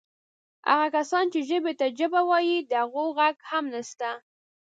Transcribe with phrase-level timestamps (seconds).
[0.69, 4.09] هغه کسان چې ژبې ته جبه وایي د هغو ږغ هم نسته.